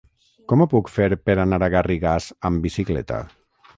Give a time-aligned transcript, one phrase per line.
[0.51, 3.21] Com ho puc fer per anar a Garrigàs amb bicicleta?